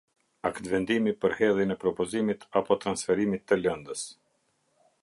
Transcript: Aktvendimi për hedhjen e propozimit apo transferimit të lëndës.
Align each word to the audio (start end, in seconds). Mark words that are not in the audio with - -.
Aktvendimi 0.49 1.13
për 1.25 1.35
hedhjen 1.41 1.75
e 1.75 1.77
propozimit 1.85 2.49
apo 2.63 2.79
transferimit 2.87 3.47
të 3.53 3.61
lëndës. 3.65 4.07